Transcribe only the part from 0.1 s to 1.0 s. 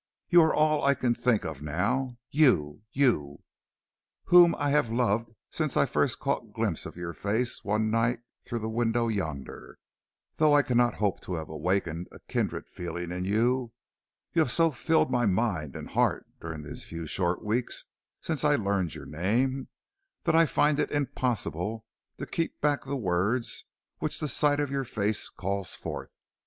"You are all I